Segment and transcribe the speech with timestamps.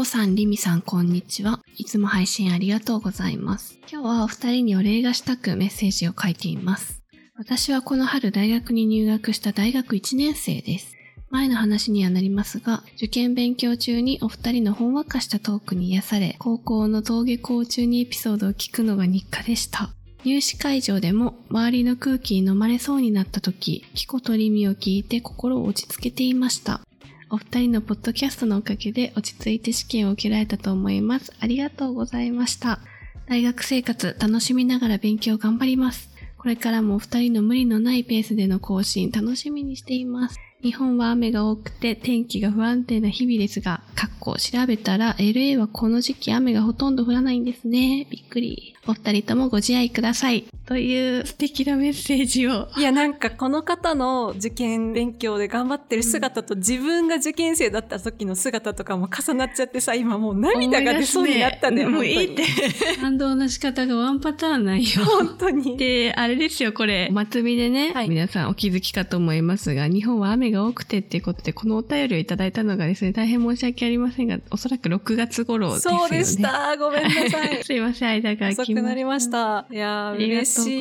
[0.00, 1.60] こさん、りみさん、こんにちは。
[1.76, 3.78] いつも配信ありがとうございます。
[3.80, 7.02] 今日はお二人にお礼がしたくメッセージを書いています。
[7.36, 10.96] 私はこの春大学に入学した大学1年生です。
[11.28, 19.90] 前の話にはなりますが、受験勉強中にお二人のほんわかしたトークに癒され、高校の登下校中にエピソードを聞くのが日課でした。
[20.24, 26.80] 入試会場でも周りの空気に飲まれそうになった時、キコとリミを聞いて心を落ち着けていました。
[27.32, 31.32] お二人のポッドキャストのおかげで落ち着いて試験を受けられたと思います。
[31.38, 32.80] ありがとうございました。
[33.28, 36.10] 大学生活楽しみながら勉強頑張ります。
[36.38, 40.40] これからもお二人の無理のないペースでの更新楽しみにしています。
[40.62, 48.06] 日本は雨が多くて天気が不安定な日々ですが、かっこ調べたら LA はこの時期雨がほとんど降らないんですね。
[48.10, 48.74] びっくり。
[48.86, 50.46] お二人ともご自愛ください。
[50.66, 52.68] という素敵なメッセージを。
[52.76, 62.96] いや、なんかこの方の受験勉強で頑張ってる姿と自分が受験生だった時の姿とかも重なっちゃってさ、今もう涙が出そうになったんだよ、思い出すねもういい本って。
[63.00, 65.04] 感動の仕方がワンパターンないよ。
[65.04, 65.76] 本当に。
[65.76, 67.08] で、あれですよ、これ。
[67.10, 75.98] お祭りでね、はい皆さんお気づきかと思いますが、日本は雨が多くてっていうことで、このお便りをいただいたのがですね、大変申し訳ありませんが、おそらく6月頃ですよね。
[76.00, 76.42] そうでし。
[76.42, 76.76] た。
[76.76, 77.62] ごめんなさい。
[77.64, 79.30] すいません、間が空き遅くなりまし。
[79.30, 79.66] た。
[79.70, 80.78] いや嬉し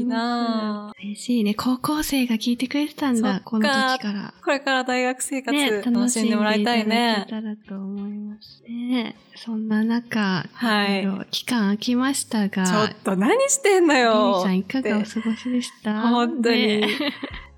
[0.00, 1.02] いなす。
[1.02, 1.54] 嬉しいね。
[1.54, 4.34] 高校生が聞いてくれてたんだ、この時から。
[4.42, 7.26] これから大学生活、ね、楽しんでもらいたいね。
[7.28, 9.16] たらと思いますね。
[9.36, 16.00] そんな中、はい期間空きましたが、ちょっと何してんのゆよみさんいかがお過ごしでした？
[16.08, 16.80] 本当に。
[16.80, 16.88] ね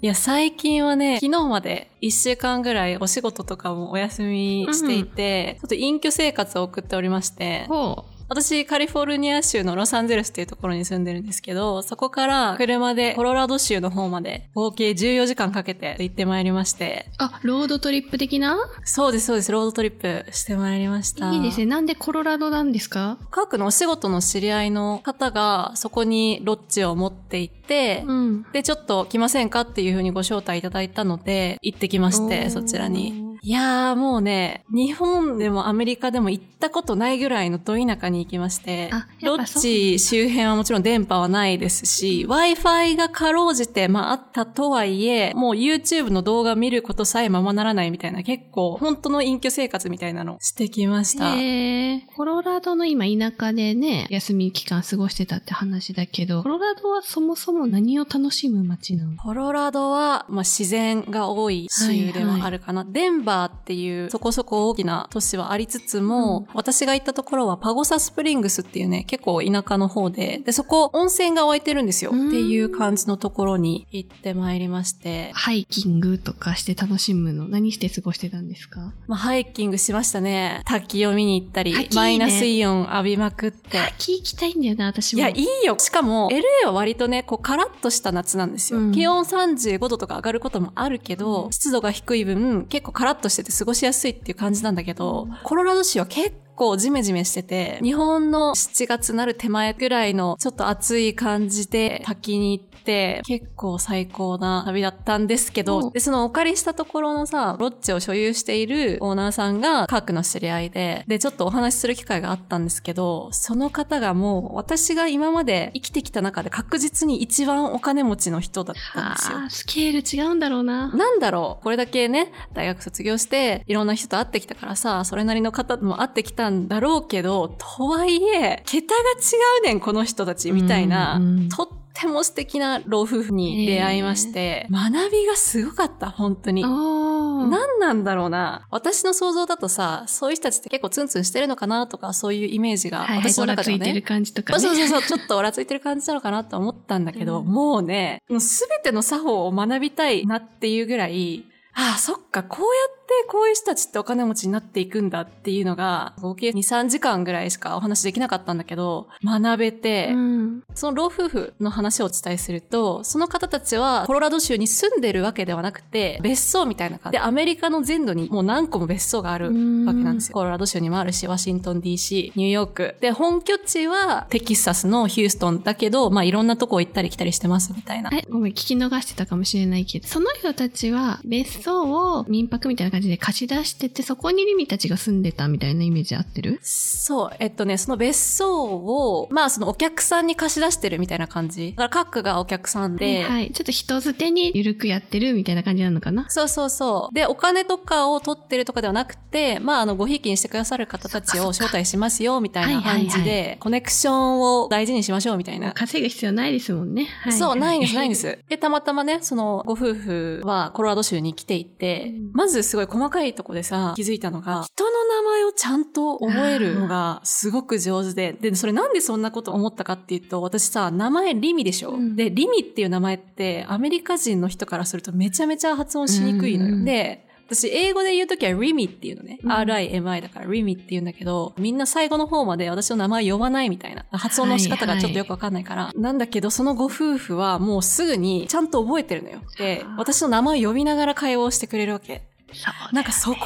[0.00, 17.14] いや、最近はね、昨日まで一週間ぐらいお仕事とかもお休みしていて、ちょっと隠居生活を送っておりまして、ほ私、カリフォルニア州のロサンゼルスっていうところに住んでるんですけど、そこから車でコロラド州の方まで合計14時間かけて行ってまいりまして、う。
[17.18, 18.58] あ、ロードトリップ的な？
[18.84, 21.32] そうです、そうです、ロードトリップしてまいりました。
[21.32, 21.66] いいですね。
[21.66, 23.18] なんでコロラドなんですか？
[23.30, 28.42] 科学のお仕事の知り合いの方がそこにロッジを持って行って、うん。
[28.52, 33.27] で、ちょっと来ませんかっていうふうにご招待いただいたので、行ってきまして、そちらに。
[33.42, 38.90] いやーもうね、日本でもアメリカでも行ったことないぐらいのど田舎に行きまして
[39.22, 51.36] ロッジ周辺はもちろん電波はないですし、Wi-Fi がかろうじて、まああったとはいえ、もう YouTube の動画見ることさえままならないみたいな、結構本当の隠居生活みたいなのをしてきました。
[51.36, 52.02] へえ。
[52.16, 59.16] コロラドの今田舎でね、休み期間過ごしてたって話だけど、コロラドはそもそも何を楽しむ街なの？
[59.16, 62.84] コロラドは、まあ、自然が多い州ではあるかな。
[62.84, 72.10] デンバーっていうそこそこ大きな都市はありつつも、私が行ったところはパゴサスプリングスっていうね、結構田舎の方で、で、そこ温泉が湧いてるんですよ。
[72.12, 78.92] うんっていう感じのところに行ってまいりまして、ハイキングとかして楽しむの何して過ごしてたんですか？
[79.06, 80.62] まあ、ハイキングしましたね。
[80.64, 83.78] 滝を見に行ったり、ねマイナスイオン浴びまくって。
[83.78, 85.20] 滝行きたいんだよな、私も。
[85.20, 85.76] いや、いいよ。
[85.78, 88.80] しかも、LA は割とね、こう、カラッとした夏なんですよ。
[88.80, 119.38] うん気温35度とか上がることもあるけど、湿度が低い分、結構カラッとしてて過ごしやすいっていう感じなんだけど、コロラド州は結構ジメジメしてて、日本の7月なる手前ぐらいのちょっと暑い感じで滝に行って、結構最高な旅だったんですけうど、んで、そのお借りしたところのさ、ロッジを所有しているオーナーさんがカークの知り合いで、で、ちょっとお話しする機会があったんですけど、その方がもう私が今まで生きてきた中で確実に一番お金持ちの人だったんですよ。
[119.50, 120.88] スケール違うんだろうな。
[120.88, 131.68] なんだろうこれだけね、大学卒業して、いろんな人と会ってきたからさ、それなりの方とも会ってきたんだろうけど、とはいえ、桁が違うねん、この人たち、みたいな、うんうんとっ
[132.00, 136.64] ても素敵な老夫婦に出会いまして、学びがすごかった、本当に。
[136.64, 137.48] おー。
[137.48, 138.68] 何なんだろうな。
[138.70, 143.78] 私の想像だとさ、そういう人たちって結構ツンツンしてるのかなとか、そういうイメージが、はいはい、私の中ではね。
[143.78, 144.60] ごらついてる感じとかね。
[144.60, 151.44] そうそうそう、ちょっとオラついてる感じなのかなと思ったんだけど、うんもうね、もうすべての作法を学びたいなっていうぐらい、
[151.80, 160.62] ああ、そっか、こうやってこういう人たちってお金持ちになっていくんだっていうのが、合計2、3時間ぐらいしかお話できなかったんだけど、学べて、うん。
[160.74, 169.54] その老夫婦の話をお伝えすると、その方たちはコロラド州に住んでるわけではなくて、別荘みたいな感じで、アメリカの全土にもう何個も別荘があるわけ
[170.00, 170.34] なんですよ。
[170.34, 172.96] コロラド州にもあるし、ワシントン DC、ニューヨーク。
[173.00, 178.10] で、本拠地はテキサスのヒューストンだけど、まあいろんなとこ行ったり来たりしてますみたいな。
[178.12, 186.58] え、ごめん、聞き逃してたかもしれないけど、その人たちは別荘荘を民泊みたいな感じで貸し出してて、そこにリミたちが住んでたみたいなイメージ合ってる？
[186.62, 187.30] そう。
[187.38, 191.74] えっとね、その別荘を、まあそのお客さんに貸し出してるみたいな感じ。
[191.76, 193.50] だから各がお客さんで、はいはい。
[193.52, 196.26] ちょっと人づてに緩くやってるみたいな感じなのかな？
[196.28, 197.14] そうそうそう。
[197.14, 205.72] で、お金とかを取ってるとかではなくて、まあ、あの、ごひいきにしてくださる方たちを招待しますよ、みたいな感じで、コネクションを大事にしましょう、みたいな。
[205.72, 207.06] 稼ぐ必要ないですもんね。
[207.22, 208.20] はいそう、ないんです、 ないんです。
[208.20, 208.38] す。
[208.48, 212.32] で、たまたまね、その、ご夫婦はコロラド州に来ていて、うん。
[212.32, 222.16] まずすごい細かいとこでさ、気づいたのが、人の名前をちゃんと覚えるのがすごく上手で、で、それなんでそんなこと思ったかっていうと、私さ、名前リミでしょ、うん。
[222.16, 226.74] で、リミっていう名前って、アメリカ人の人からするとめちゃめちゃ発音しにくいのよ。
[226.74, 226.84] うん。
[226.84, 229.38] で、私、英語で言うときは Rimi っていうのね。
[229.42, 234.04] うん R-I-M-I だから Rimi って言うんだけど、みんな最後の方まで私の名前呼ばないみたいな。
[234.12, 235.90] 発音の仕方がちょっとよくわかんないから。
[235.96, 239.40] なんだけど、そのご夫婦はもうすぐにちゃんと覚えてるのよ。
[239.56, 242.27] で私の名前を呼びながら会話をしてくれるわけ。
[242.52, 243.36] そうなんかそこ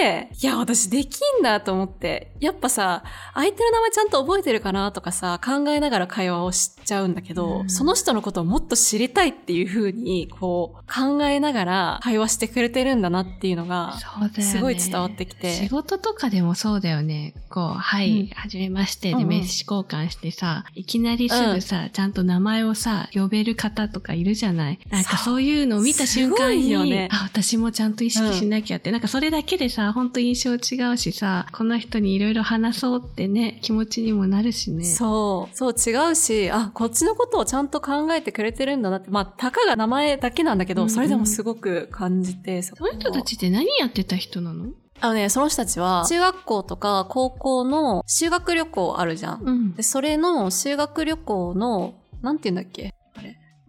[0.00, 2.32] がね、いや、私できんだと思って。
[2.40, 3.02] やっぱさ、
[3.34, 7.70] 相手の名前ちゃんと覚えてるかなとかさ、考えながら会話をしちゃうんだけど、うん。
[7.70, 13.98] その人のことをもっと知りたいっていう風に、こう、考えながら会話してくれてるんだなっていうのが。
[14.40, 15.52] すごい伝わってきて。
[15.54, 17.34] 仕事とかでもそうだよね。
[17.48, 18.28] こう、はい、うん。
[18.34, 19.28] はじめましてうんうん。
[19.28, 24.78] で名刺交換してさ、いきなりすぐさ、ちゃんと名前をさ、呼べる方とかいるじゃない。
[24.90, 25.40] なんかそう。
[25.40, 27.08] いうのを見た瞬間に、よね。
[27.10, 34.84] あ、私もちゃんと意識しなきゃって、なんかそれだけでさ、本当印象違うしさ、この人にいろいろ話そうってね、気持ちにもなるしね。
[34.84, 35.56] そう。
[35.56, 39.10] そう違うし、あ、こっちのことをちゃんと考えてくれてるんだなって。
[39.10, 44.70] まあ、たかが名前だけなんだけど、うんうんそれでもすごく感じて、そその人たちって何やってた人なの？
[45.00, 49.42] あのね、その人たちは、中学校とか高校の修学旅行あるじゃん。
[49.42, 49.82] うんで、。
[49.82, 52.92] それの修学旅行の、なんて言うんだっけ？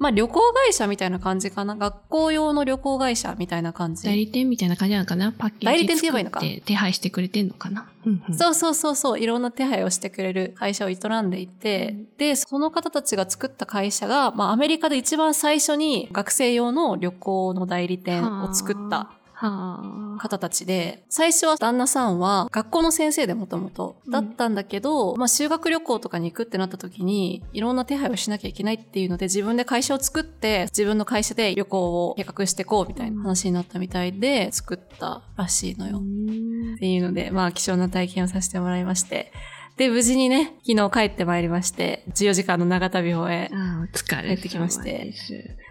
[0.01, 1.75] まあ、旅行会社みたいな感じかな？
[1.75, 4.03] 学校用の旅行会社みたいな感じ。
[4.03, 5.31] 代理店みたいな感じなのかな？
[5.31, 6.39] パッケージ代理店って言えばいいのか？
[6.39, 7.87] 作って手配してくれてんのかな？
[8.03, 19.20] うんうんそうそうそうそう、いろんな手配をしてくれる会社を営んでいて、で、その方たちが作った会社が、まあ、アメリカで一番最初に学生用の旅行の代理店を作ったはあ。
[19.49, 35.97] 方たちで、最初は旦那さんは学校の先生でもともとだったんだけど、まあ修学旅行とかに行くってなった時に、いろんな手配をしなきゃいけないっていうので、自分で会社を作って、自分の会社で旅行を計画していこうみたいな話になったみたいで、作ったらしいのよ。
[35.97, 39.31] っていうので、まあ、貴重な体験をさせてもらいまして。
[39.77, 45.13] で、無事にね、昨日帰ってまいりまして、14時間の長旅を終え、ああ、お疲れ帰ってきまして。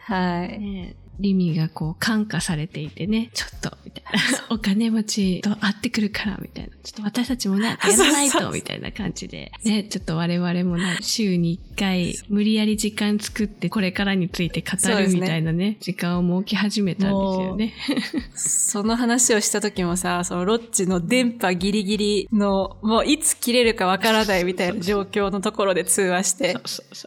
[0.06, 0.58] はい。
[0.58, 4.10] ねえリミがこう感化されていてね、ちょっと、みたいな。
[4.48, 6.70] お金持ちと会ってくるから、みたいな。
[6.82, 9.52] ちょっと私たちもね、 やらないと、みたいな感じで。
[9.64, 17.74] ね、ちょっと我々もね、週に1回、無理やり時間作って、これからについて語るみたいなね、時間を設け始めたんですよね。
[18.34, 26.56] その話をした時もさ、そのロッチの電波ギリギリの、もういつ切れるかわからないみたいな状況のところで通話して。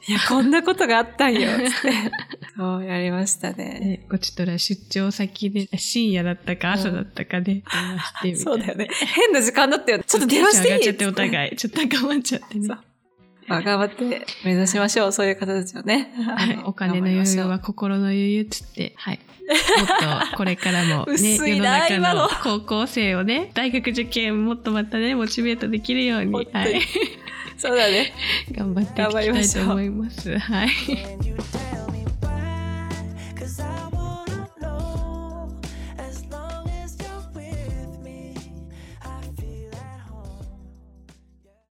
[0.07, 2.11] いや、こんなことがあったんよ、つって。
[2.55, 3.79] そう、やりましたね。
[3.79, 8.37] ね、こちとら出張先で深夜だったか朝だったかで 電話してみたいな。
[8.39, 8.87] そうだよね。
[9.15, 10.03] 変な時間だったよね。
[10.05, 10.75] ちょっと電話していい？
[10.77, 11.55] っちゃってお互い。
[11.57, 12.67] ちょっと高まっちゃってね。
[13.45, 15.11] まあ、頑張って目指しましょう。
[15.11, 16.13] そういう方たちをね。
[16.37, 19.19] あのお金の余裕は心の余裕っつって、はい。
[19.79, 19.83] も
[20.25, 26.81] っとこれからもね、 世の中のの高校生をね、大学受験もっとまたね、モチベートできるように、はい。
[27.57, 28.13] そうだね。
[28.51, 30.37] 頑張っていきたいと思います。
[30.37, 30.69] はい。